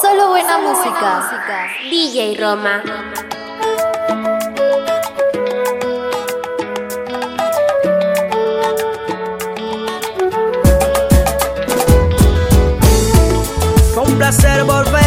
Solo 0.00 0.28
buena 0.28 0.58
música. 0.58 1.20
DJ 1.90 2.36
Roma. 2.40 2.82
Un 13.96 14.16
placer 14.16 14.64
volver 14.64 15.01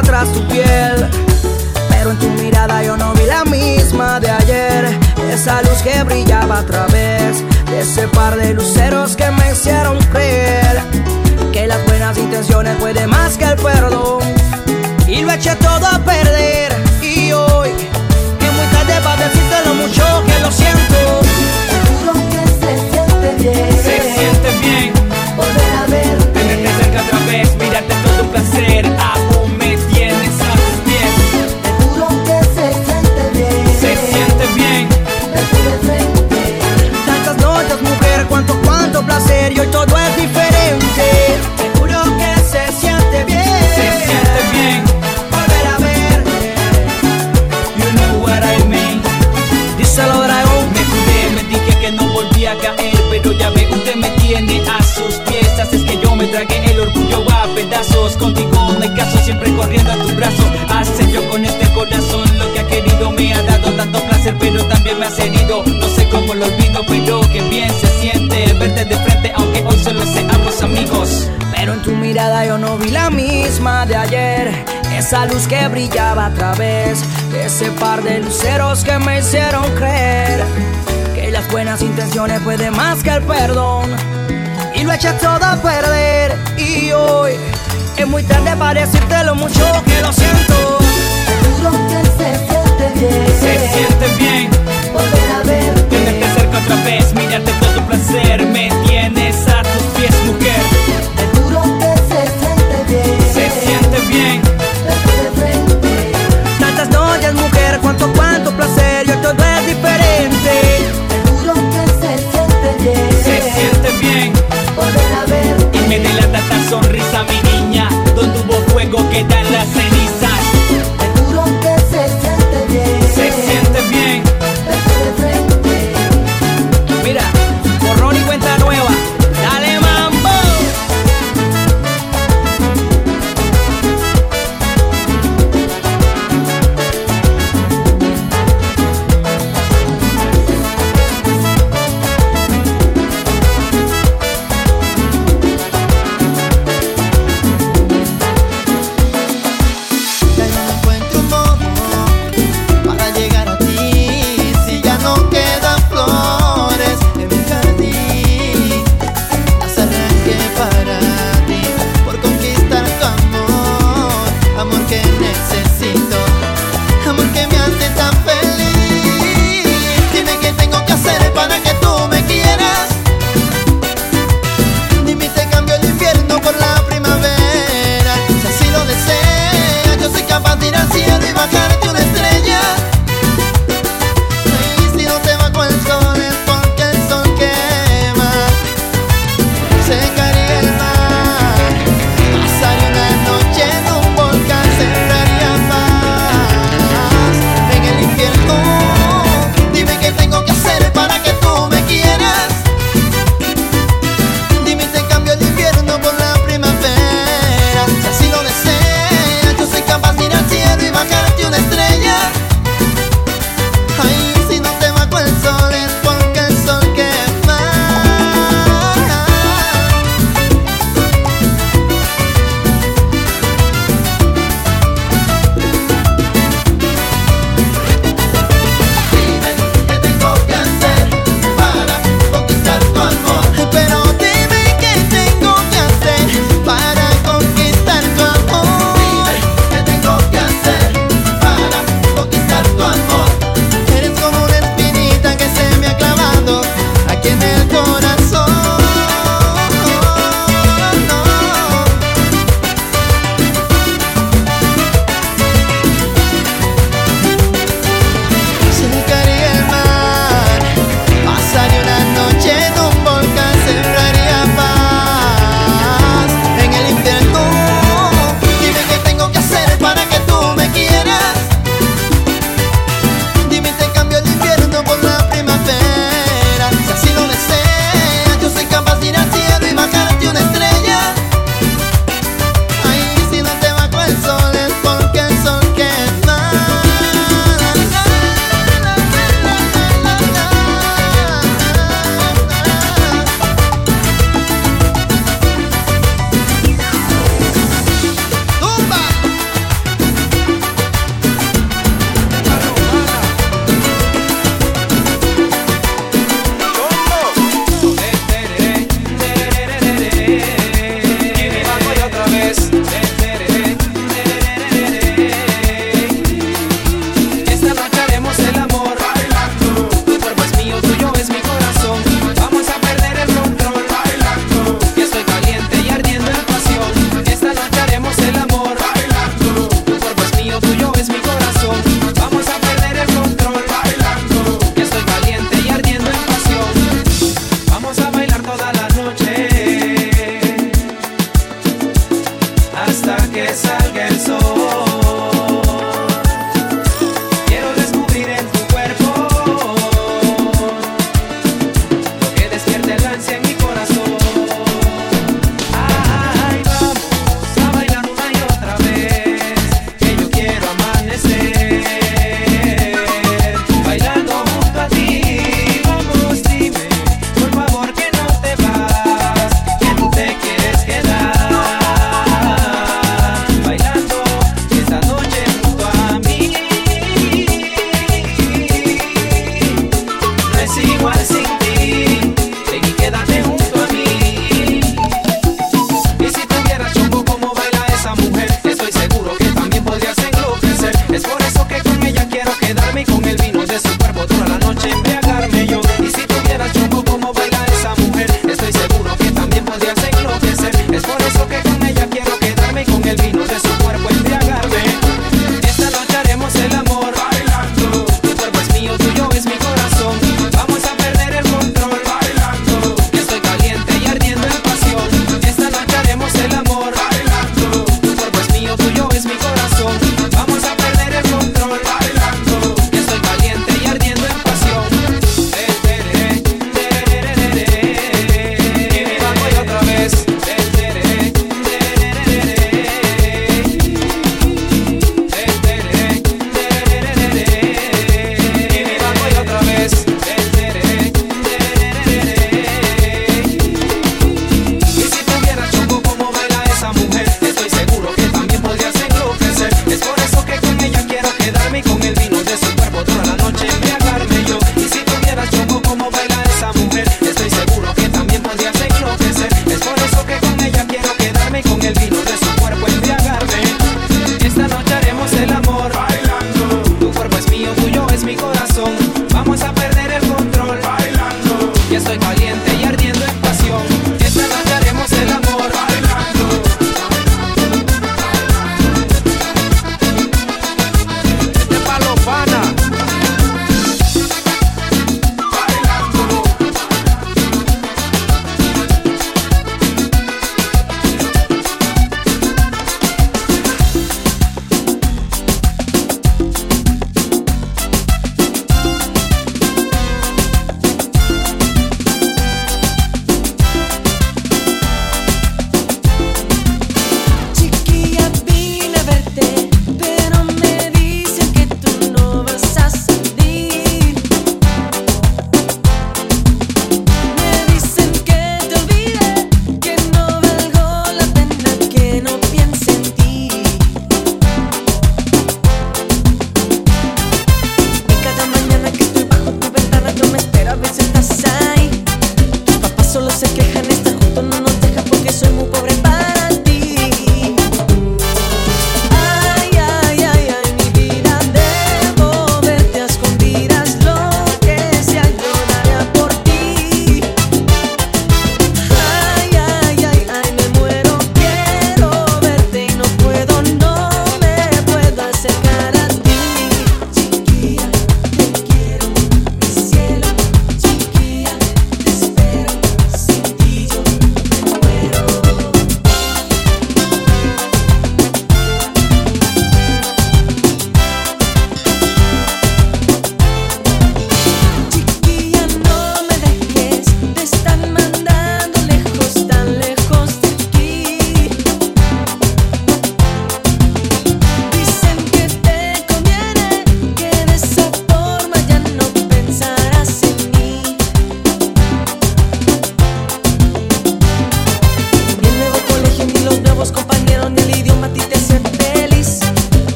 va 0.00 0.02
tras 0.02 0.32
tu 0.32 0.46
piel. 0.48 1.08
Pero 1.88 2.10
en 2.10 2.18
tu 2.18 2.28
mirada 2.42 2.82
yo 2.82 2.96
no 2.96 3.12
vi 3.14 3.26
la 3.26 3.44
misma 3.44 4.20
de 4.20 4.30
ayer. 4.30 4.98
Esa 5.30 5.62
luz 5.62 5.82
que 5.82 6.02
brillaba 6.02 6.58
a 6.58 6.66
través 6.66 7.42
de 7.66 7.80
ese 7.80 8.08
par 8.08 8.36
de 8.36 8.54
luceros 8.54 9.16
que 9.16 9.30
me 9.30 9.52
hicieron 9.52 9.98
creer 10.12 10.82
que 11.52 11.66
las 11.66 11.84
buenas 11.86 12.16
intenciones 12.18 12.76
pueden 12.76 13.10
más 13.10 13.36
que 13.36 13.44
el 13.44 13.56
perdón. 13.56 14.22
Y 15.06 15.22
lo 15.22 15.32
eché 15.32 15.54
todo 15.56 15.86
a 15.86 15.98
perder. 15.98 16.72
Y 17.02 17.32
hoy, 17.32 17.70
que 18.38 18.50
muy 18.50 18.66
tarde 18.72 18.94
para 19.02 19.24
decirte 19.24 19.56
lo 19.66 19.74
mucho 19.74 20.04
que 20.26 20.40
lo 20.40 20.52
siento. 20.52 20.98
Seguro 21.70 22.12
que 22.30 22.42
se 22.60 22.72
siente 22.90 23.34
bien. 23.38 23.82
Se 23.82 24.00
siente 24.14 24.50
bien 24.62 24.92
Volver 25.36 25.72
a 25.82 25.86
verte. 25.86 26.40
tenerte 26.40 26.84
cerca 26.84 27.02
otra 27.02 27.18
vez, 27.26 27.56
mirarte 27.56 27.94
todo 28.04 28.22
un 28.22 28.28
placer. 28.30 29.00
Placer. 39.20 39.52
Y 39.52 39.60
hoy 39.60 39.66
todo 39.68 39.96
es 39.98 40.16
diferente. 40.16 41.38
Seguro 41.56 42.02
que 42.18 42.40
se 42.42 42.72
siente 42.80 43.24
bien. 43.24 43.44
se 43.74 44.06
siente 44.06 44.40
bien. 44.52 44.84
Volver 45.30 45.66
a 45.66 45.78
verte. 45.78 46.54
You 47.76 47.90
know 47.92 48.22
what 48.22 48.42
I 48.42 48.64
mean. 48.66 49.02
Díselo, 49.78 50.22
dragón. 50.22 50.72
Me 50.72 50.82
cuidé, 50.82 51.30
me 51.34 51.42
dije 51.44 51.78
que 51.80 51.92
no 51.92 52.12
volvía 52.12 52.52
a 52.52 52.56
caer, 52.56 52.98
pero 53.10 53.32
ya 53.32 53.50
ve, 53.50 53.68
usted 53.70 53.96
me 53.96 54.10
tiene 54.22 54.62
a 54.68 54.82
sus 54.82 55.14
pies. 55.26 55.48
Es 55.58 55.84
que 55.84 56.00
yo 56.02 56.16
me 56.16 56.26
tragué 56.26 56.64
el 56.70 56.80
orgullo 56.80 57.24
a 57.30 57.46
pedazos. 57.54 58.16
Contigo 58.16 58.76
hay 58.80 58.88
caso, 58.94 59.18
siempre 59.24 59.54
corriendo 59.54 59.92
a 59.92 59.96
tu 59.96 60.08
brazo. 60.14 60.42
Hace 60.68 61.10
yo 61.12 61.28
con 61.28 61.44
este 61.44 61.70
corazón 61.72 62.29
querido. 63.00 63.10
Me 63.12 63.34
ha 63.34 63.42
dado 63.42 63.72
tanto 63.72 64.00
placer, 64.04 64.34
pero 64.38 64.64
también 64.66 64.98
me 64.98 65.06
has 65.06 65.18
herido. 65.18 65.62
No 65.64 65.88
sé 65.88 66.08
cómo 66.10 66.34
lo 66.34 66.46
olvido, 66.46 66.82
pero 66.86 67.20
que 67.30 67.40
bien 67.42 67.70
se 67.80 67.86
siente 68.00 68.52
verte 68.54 68.84
de 68.84 68.96
frente, 68.96 69.32
aunque 69.34 69.62
hoy 69.64 69.78
solo 69.78 70.04
seamos 70.04 70.62
amigos. 70.62 71.28
Pero 71.54 71.74
en 71.74 71.82
tu 71.82 71.92
mirada 71.92 72.44
yo 72.46 72.58
no 72.58 72.76
vi 72.78 72.90
la 72.90 73.10
misma 73.10 73.86
de 73.86 73.96
ayer. 73.96 74.64
Esa 74.96 75.26
luz 75.26 75.46
que 75.46 75.66
brillaba 75.68 76.26
a 76.26 76.34
través 76.34 77.02
de 77.32 77.46
ese 77.46 77.70
par 77.72 78.02
de 78.02 78.18
luceros 78.20 78.84
que 78.84 78.98
me 78.98 79.20
hicieron 79.20 79.64
creer 79.76 80.42
que 81.14 81.30
las 81.30 81.50
buenas 81.50 81.80
intenciones 81.80 82.40
pueden 82.40 82.74
más 82.76 83.02
que 83.02 83.10
el 83.10 83.22
perdón. 83.22 83.90
Y 84.74 84.84
lo 84.84 84.92
eché 84.92 85.12
todo 85.14 85.44
a 85.44 85.56
perder. 85.56 86.36
Y 86.58 86.92
hoy 86.92 87.32
es 87.96 88.06
muy 88.06 88.22
tarde 88.22 88.56
para 88.56 88.80
decirte 88.80 89.24
lo 89.24 89.34
mucho 89.34 89.64
que 89.84 90.00
lo 90.00 90.12
siento. 90.12 90.78
Que 91.88 92.49
siente 92.80 93.06
bien. 93.06 93.26
Se 93.40 93.52
siente 93.72 94.06
bien. 94.18 94.50
Volver 94.92 95.30
a 95.30 95.42
verte. 95.44 95.82
Tenerte 95.96 96.26
cerca 96.40 96.58
otra 96.58 96.76
vez, 96.84 97.14
mirarte 97.14 97.52
todo 97.60 97.80
un 97.80 97.86
placer. 97.86 98.46
Me 98.46 98.70
tienes 98.86 99.36
a 99.48 99.62
tus 99.62 99.82
pies, 99.96 100.14
mujer. 100.26 100.62
Seguro 101.16 101.62
que 101.78 101.92
se 102.08 102.20
siente 102.40 102.78
bien. 102.88 103.18
Se 103.34 103.44
siente 103.60 103.98
bien. 104.08 104.42
Verte 104.86 105.14
de 105.22 105.30
frente. 105.40 106.12
Tantas 106.58 106.88
noches, 106.90 107.34
mujer, 107.34 107.78
cuánto, 107.82 108.12
cuánto 108.14 108.39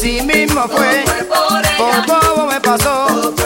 así 0.00 0.22
mismo 0.22 0.66
fue. 0.66 1.04
Por 1.76 2.06
bobo 2.06 2.46
me 2.46 2.58
pasó. 2.60 3.39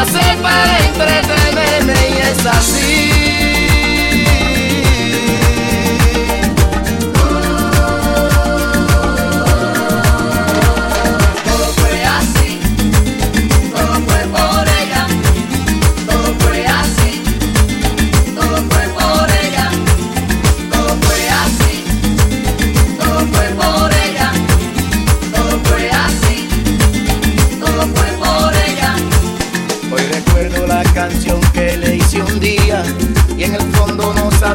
hacer 0.00 0.36
para 0.42 0.78
entretenerme 0.78 1.94
y 2.10 2.18
es 2.18 2.46
así. 2.46 3.17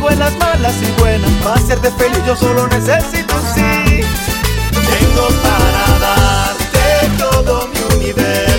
contigo 0.00 0.10
en 0.10 0.18
las 0.18 0.36
malas 0.38 0.74
y 0.82 1.00
buenas. 1.00 1.30
Para 1.42 1.56
hacerte 1.56 1.90
feliz 1.92 2.22
yo 2.26 2.36
solo 2.36 2.66
necesito 2.68 3.34
sí. 3.54 4.00
Tengo 4.72 5.28
para 5.42 5.98
darte 5.98 7.18
todo 7.18 7.68
mi 7.68 7.96
universo. 7.96 8.49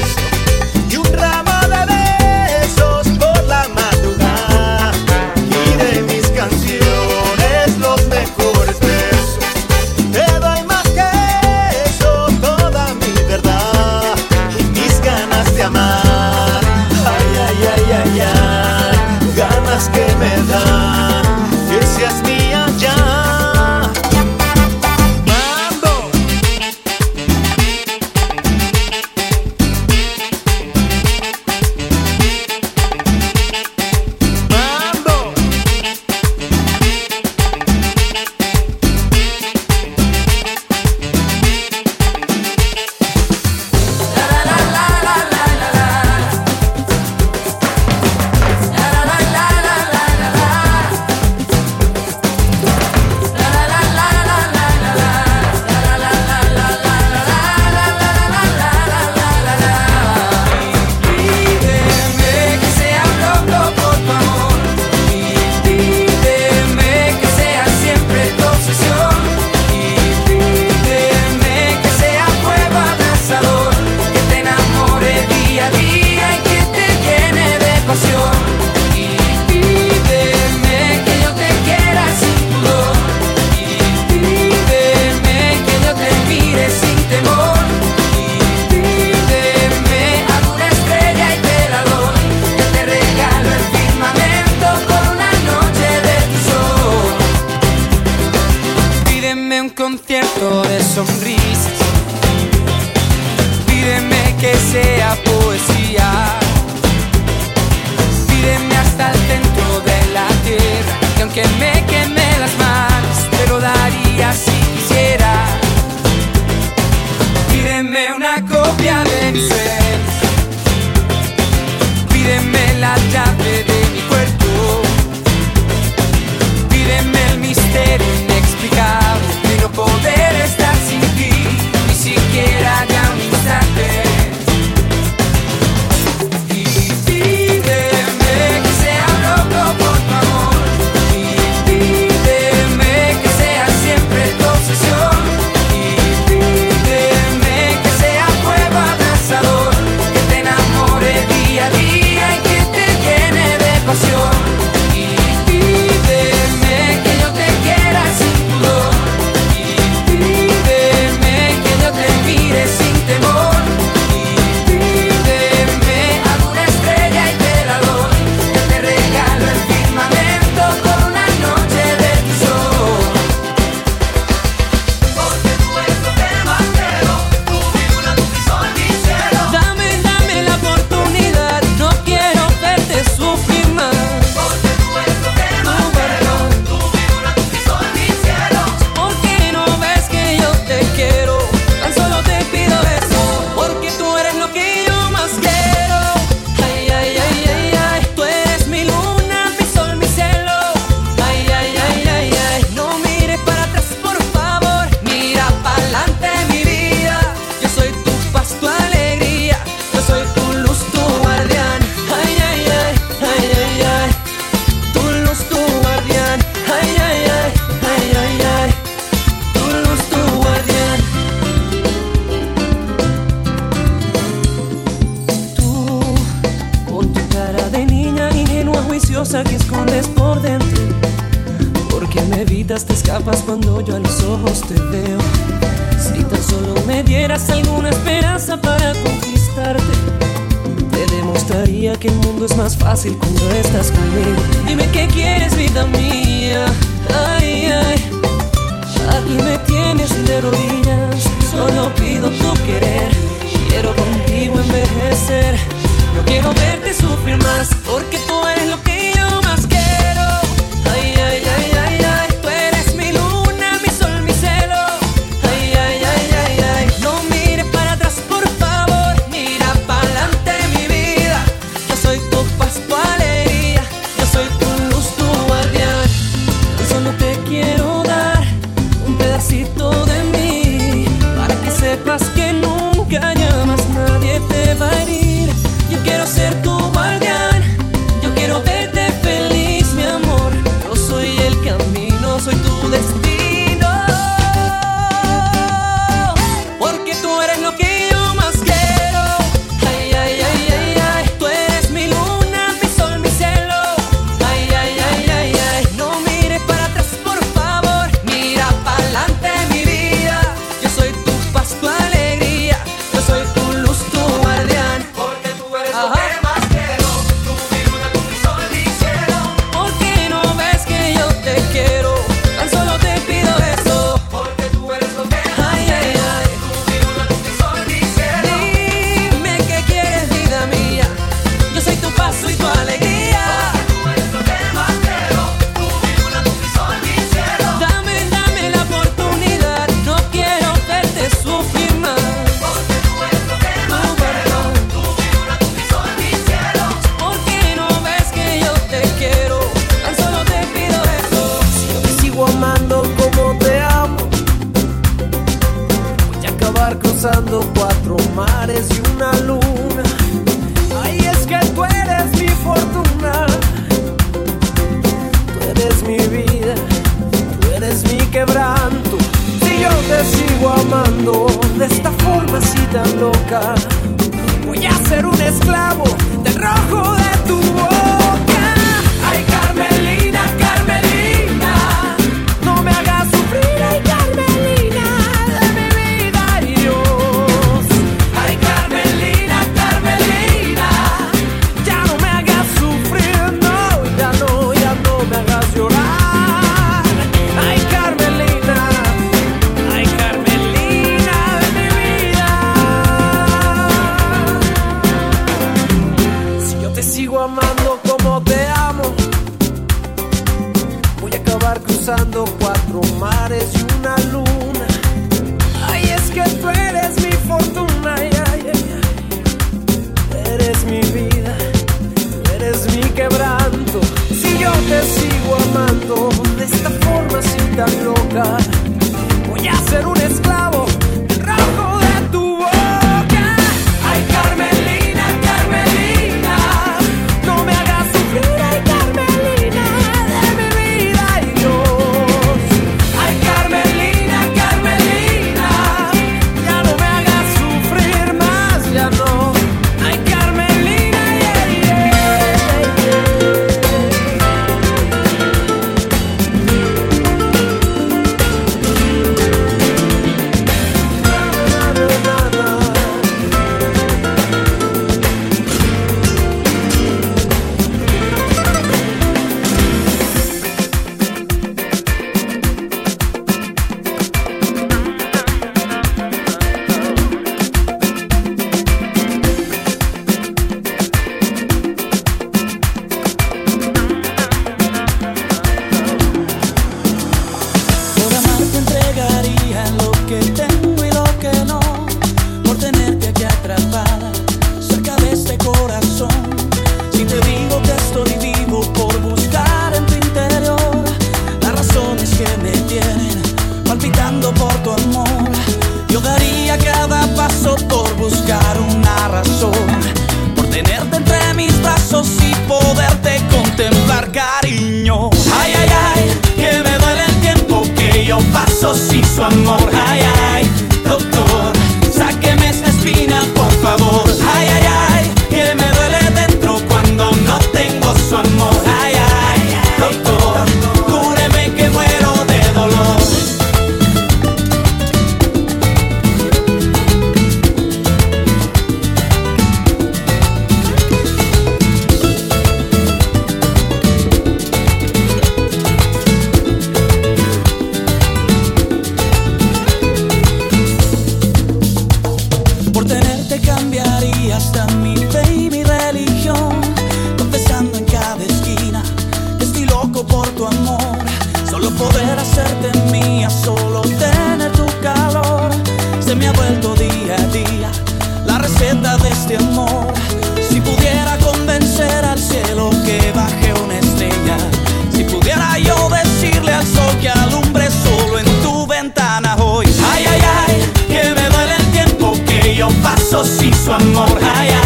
Paso 583.42 583.60
sin 583.60 583.74
su 583.74 583.92
amor. 583.92 584.81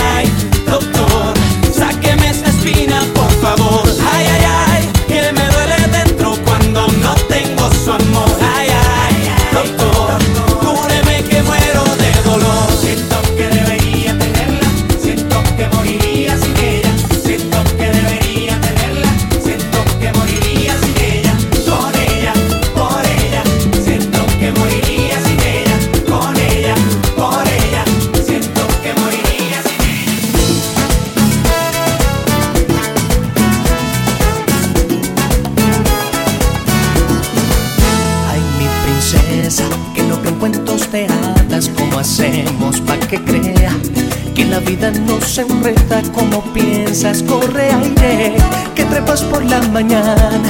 Piensas, 47.15 47.23
corre 47.23 47.71
aire, 47.71 48.35
que 48.75 48.83
trepas 48.85 49.21
por 49.23 49.43
la 49.43 49.61
mañana, 49.61 50.41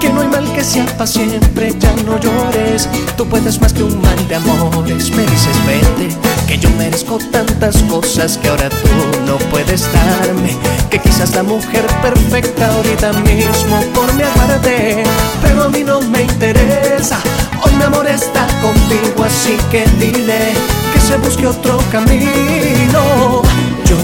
que 0.00 0.10
no 0.10 0.22
hay 0.22 0.28
mal 0.28 0.52
que 0.52 0.62
sea 0.62 0.86
para 0.96 1.06
siempre, 1.06 1.74
ya 1.78 1.92
no 2.04 2.18
llores, 2.18 2.88
tú 3.16 3.26
puedes 3.26 3.60
más 3.60 3.72
que 3.72 3.82
un 3.82 4.00
mal 4.00 4.28
de 4.28 4.34
amores, 4.34 5.10
me 5.10 5.22
dices 5.22 5.56
vete, 5.66 6.16
que 6.46 6.58
yo 6.58 6.70
merezco 6.70 7.18
tantas 7.30 7.76
cosas 7.84 8.38
que 8.38 8.48
ahora 8.48 8.68
tú 8.68 9.20
no 9.26 9.36
puedes 9.50 9.88
darme, 9.92 10.56
que 10.90 10.98
quizás 10.98 11.34
la 11.34 11.42
mujer 11.42 11.86
perfecta 12.02 12.72
ahorita 12.74 13.12
mismo 13.12 13.80
por 13.94 14.12
mi 14.14 14.22
aguarde, 14.22 15.02
pero 15.42 15.64
a 15.64 15.68
mí 15.68 15.84
no 15.84 16.00
me 16.00 16.22
interesa, 16.22 17.18
hoy 17.64 17.74
mi 17.76 17.84
amor 17.84 18.06
está 18.06 18.46
contigo, 18.60 19.24
así 19.24 19.56
que 19.70 19.84
dile 19.98 20.54
que 20.92 21.00
se 21.00 21.16
busque 21.18 21.46
otro 21.46 21.78
camino. 21.90 23.42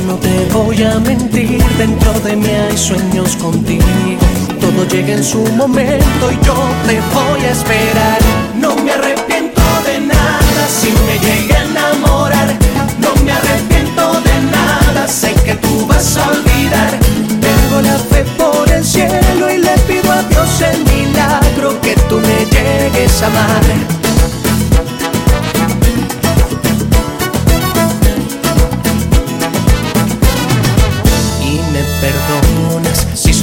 No 0.06 0.14
te 0.14 0.46
voy 0.52 0.80
a 0.84 1.00
mentir, 1.00 1.60
dentro 1.78 2.12
de 2.20 2.36
mí 2.36 2.48
hay 2.48 2.78
sueños 2.78 3.34
contigo. 3.36 3.84
Todo 4.60 4.86
llega 4.86 5.14
en 5.14 5.24
su 5.24 5.40
momento 5.54 6.30
y 6.30 6.46
yo 6.46 6.54
te 6.86 7.00
voy 7.12 7.40
a 7.44 7.50
esperar. 7.50 8.20
No 8.54 8.76
me 8.76 8.92
arrepiento 8.92 9.60
de 9.84 10.00
nada 10.06 10.68
si 10.68 10.92
me 11.06 11.18
llegué 11.18 11.56
a 11.56 11.64
enamorar. 11.64 12.54
No 13.00 13.16
me 13.24 13.32
arrepiento 13.32 14.20
de 14.20 14.40
nada, 14.52 15.08
sé 15.08 15.34
que 15.44 15.54
tú 15.56 15.84
vas 15.88 16.16
a 16.16 16.28
olvidar. 16.30 16.98
Tengo 17.40 17.82
la 17.82 17.98
fe 17.98 18.24
por 18.38 18.70
el 18.70 18.84
cielo 18.84 19.50
y 19.52 19.58
le 19.58 19.76
pido 19.88 20.12
a 20.12 20.22
Dios 20.22 20.60
el 20.60 20.84
milagro 20.84 21.80
que 21.80 21.96
tú 22.08 22.20
me 22.20 22.46
llegues 22.54 23.22
a 23.22 23.26
amar. 23.26 24.05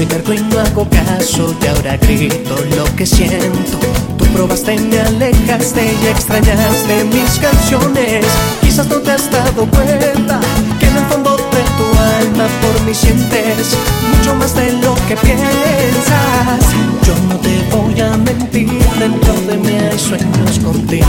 Terco 0.06 0.34
y 0.34 0.40
no 0.40 0.60
hago 0.60 0.88
caso 0.90 1.56
y 1.62 1.68
ahora 1.68 1.98
grito 1.98 2.56
lo 2.76 2.84
que 2.96 3.06
siento. 3.06 3.80
Tú 4.18 4.26
probaste 4.34 4.76
y 4.76 4.80
me 4.80 5.00
alejaste 5.00 5.94
y 6.02 6.08
extrañaste 6.08 7.04
mis 7.06 7.40
canciones. 7.40 8.26
Quizás 8.62 8.88
no 8.88 8.98
te 8.98 9.12
has 9.12 9.32
dado 9.32 9.66
cuenta 9.68 10.40
que 10.80 10.88
en 10.88 10.98
el 10.98 11.06
fondo 11.06 11.38
de 11.38 11.64
tu 11.78 11.86
alma 12.20 12.48
por 12.62 12.82
mí 12.86 12.94
sientes 12.94 13.76
mucho 14.18 14.36
más 14.36 14.56
de 14.56 14.74
lo 14.74 14.96
que 15.08 15.16
piensas. 15.16 16.64
Yo 17.06 17.14
no 17.30 17.36
te 17.38 17.76
voy 17.76 18.00
a 18.02 18.18
mentir, 18.18 18.70
dentro 19.00 19.34
de 19.48 19.58
mí 19.58 19.78
hay 19.78 20.00
sueños 20.00 20.60
contigo. 20.64 21.08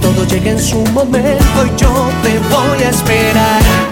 Todo 0.00 0.26
llega 0.26 0.50
en 0.52 0.60
su 0.60 0.78
momento 0.92 1.66
y 1.66 1.80
yo 1.80 2.10
te 2.22 2.38
voy 2.50 2.82
a 2.84 2.90
esperar. 2.90 3.91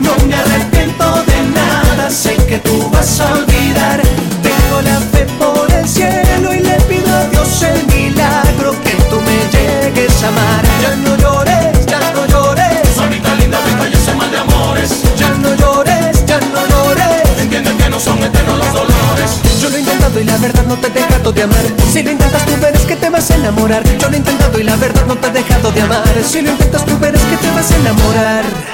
No 0.00 0.14
me 0.26 0.34
arrepiento 0.34 1.04
de 1.24 1.42
nada, 1.54 2.10
sé 2.10 2.36
que 2.48 2.58
tú 2.58 2.88
vas 2.90 3.20
a 3.20 3.32
olvidar. 3.32 4.00
Tengo 4.42 4.80
la 4.82 5.00
fe 5.12 5.26
por 5.38 5.70
el 5.72 5.88
cielo 5.88 6.52
y 6.52 6.60
le 6.60 6.74
pido 6.88 7.14
a 7.14 7.24
Dios 7.26 7.62
el 7.62 7.86
milagro 7.86 8.72
que 8.82 8.94
tú 9.08 9.20
me 9.20 9.38
llegues 9.54 10.22
a 10.22 10.28
amar. 10.28 10.64
Ya 10.82 10.96
no 10.96 11.16
llores, 11.16 11.86
ya 11.86 12.00
no 12.12 12.26
llores. 12.26 12.96
Mamita 12.96 13.34
linda, 13.36 13.58
deja 13.64 13.88
ya 13.88 13.98
ese 13.98 14.14
mal 14.14 14.30
de 14.30 14.38
amores. 14.38 14.90
Ya 15.16 15.28
no 15.30 15.54
llores, 15.54 16.24
ya 16.26 16.40
no 16.40 16.66
llores. 16.66 17.40
Entiende 17.40 17.74
que 17.76 17.90
no 17.90 18.00
son 18.00 18.18
eternos 18.22 18.58
los 18.58 18.72
dolores. 18.72 19.30
Yo 19.60 19.70
lo 19.70 19.76
he 19.76 19.80
intentado 19.80 20.20
y 20.20 20.24
la 20.24 20.36
verdad 20.38 20.64
no 20.66 20.76
te 20.76 20.88
he 20.88 20.90
dejado 20.90 21.32
de 21.32 21.42
amar. 21.42 21.64
Si 21.92 22.02
lo 22.02 22.10
intentas 22.10 22.44
tú 22.44 22.52
verás 22.60 22.82
que 22.82 22.96
te 22.96 23.08
vas 23.08 23.30
a 23.30 23.34
enamorar. 23.36 23.82
Yo 23.98 24.08
lo 24.08 24.14
he 24.14 24.18
intentado 24.18 24.58
y 24.58 24.64
la 24.64 24.76
verdad 24.76 25.06
no 25.06 25.16
te 25.16 25.28
he 25.28 25.30
dejado 25.30 25.70
de 25.70 25.80
amar. 25.82 26.04
Si 26.28 26.42
lo 26.42 26.50
intentas 26.50 26.84
tú 26.84 26.98
verás 26.98 27.22
que 27.22 27.36
te 27.36 27.50
vas 27.52 27.70
a 27.70 27.76
enamorar. 27.76 28.73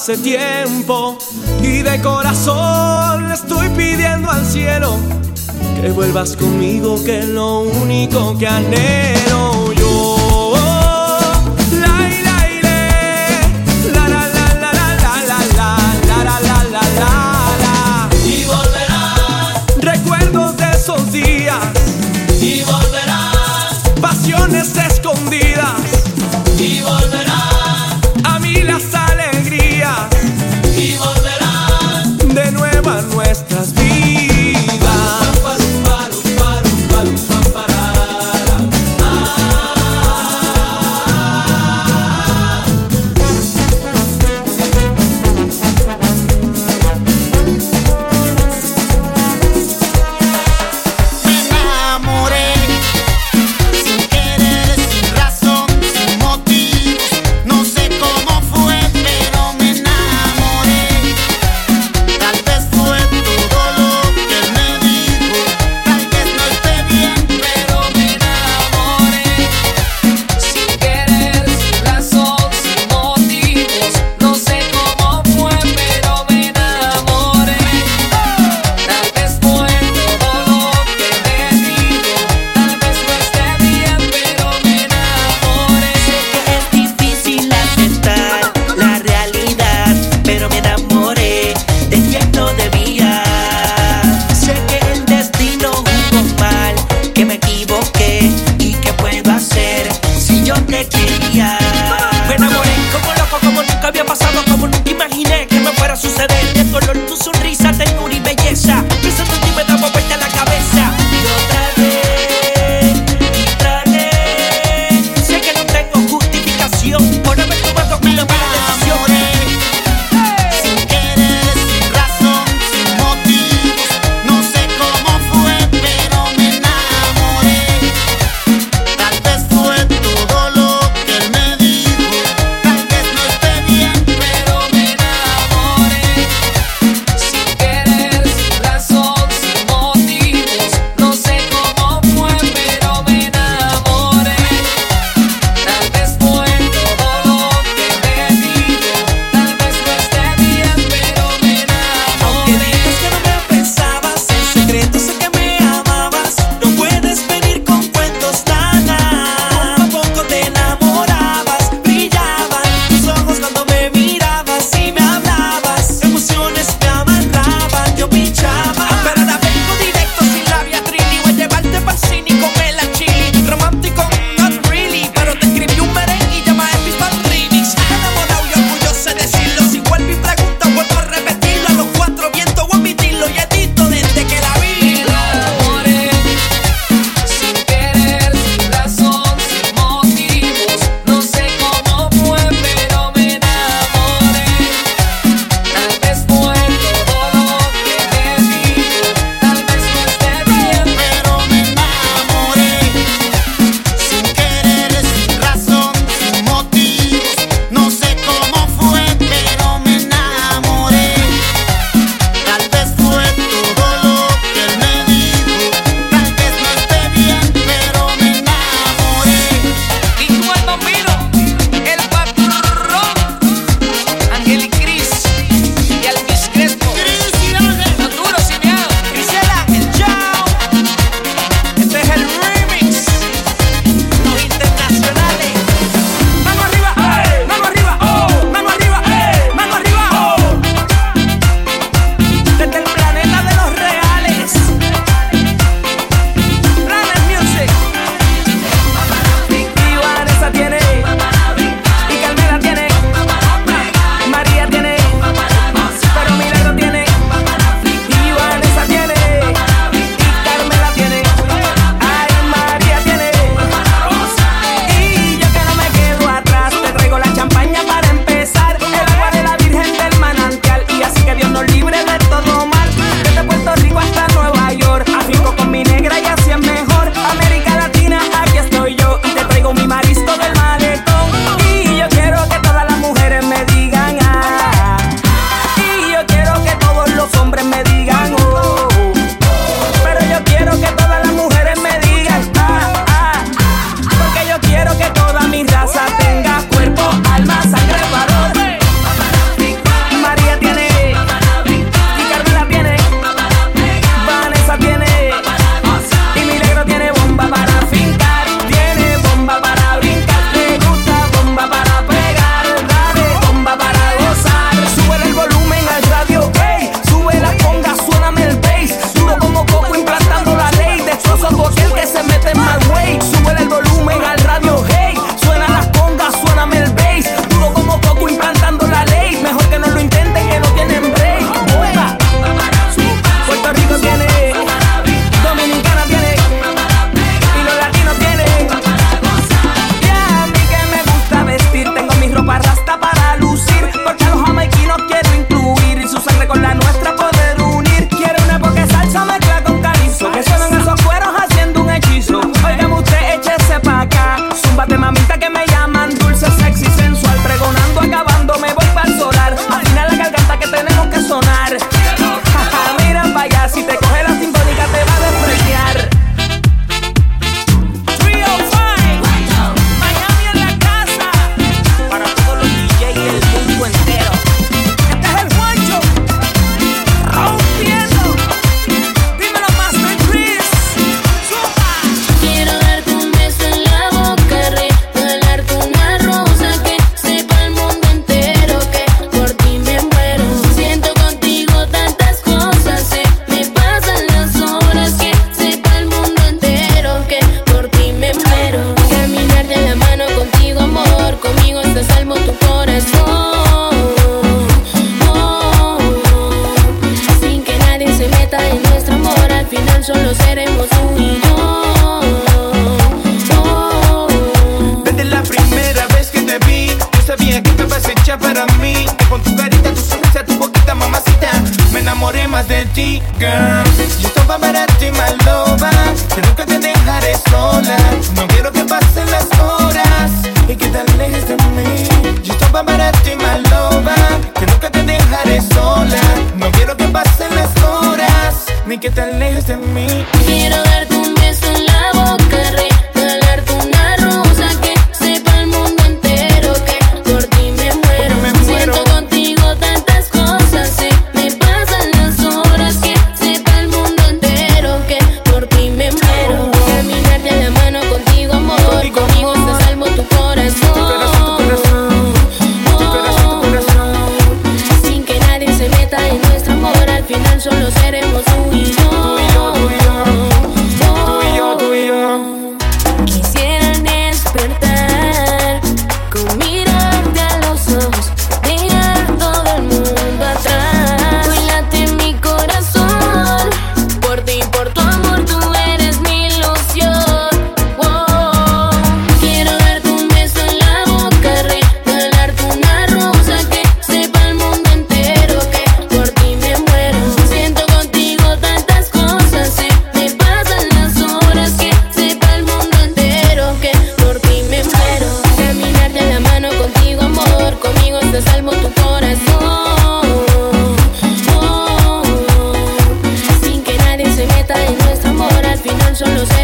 Hace 0.00 0.16
tiempo. 0.16 0.49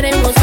Final 0.02 0.35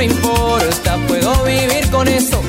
no 0.00 0.04
importa, 0.04 0.96
puedo 1.08 1.44
vivir 1.44 1.90
con 1.90 2.08
eso. 2.08 2.40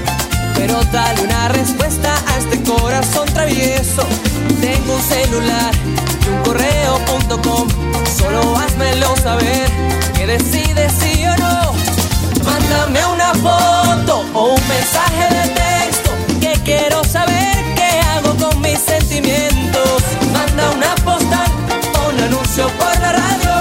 Pero 0.56 0.82
dale 0.94 1.22
una 1.22 1.49
respuesta 1.49 2.14
a 2.28 2.38
este 2.38 2.64
corazón 2.64 3.28
travieso. 3.34 4.03
Tengo 4.61 4.95
un 4.95 5.02
celular 5.02 5.73
y 6.23 6.30
un 6.30 6.44
correo.com. 6.44 7.68
Solo 8.18 8.57
házmelo 8.57 9.18
saber 9.18 9.69
que 10.15 10.28
decides 10.28 10.94
sí 10.98 11.26
o 11.26 11.36
no. 11.38 11.73
Mándame 12.45 13.06
una 13.07 13.34
foto 13.34 14.23
o 14.34 14.53
un 14.53 14.68
mensaje 14.69 15.26
de 15.36 15.49
texto 15.49 16.11
que 16.40 16.53
quiero 16.64 17.03
saber 17.03 17.57
qué 17.76 17.99
hago 18.11 18.34
con 18.38 18.61
mis 18.61 18.80
sentimientos. 18.80 20.03
Manda 20.32 20.72
una 20.72 20.95
postal 21.03 21.52
o 21.99 22.10
un 22.11 22.19
anuncio 22.22 22.69
por 22.80 22.98
la 23.02 23.11
radio. 23.11 23.52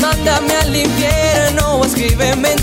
Mándame 0.00 0.54
al 0.56 0.74
infierno 0.74 1.76
o 1.76 1.84
escríbeme 1.84 2.61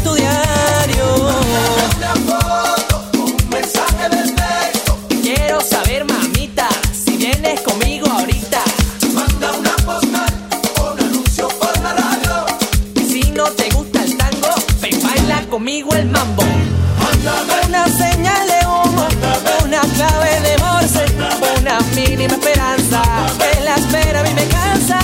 mínima 22.19 22.35
esperanza. 22.35 23.01
Que 23.39 23.61
la 23.61 23.75
espera 23.75 24.19
a 24.19 24.23
mí 24.23 24.33
me 24.33 24.45
cansa. 24.47 24.99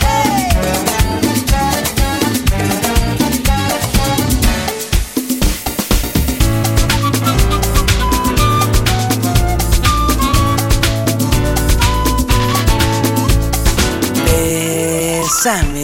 Hey. 0.00 0.48
Bésame 14.24 15.81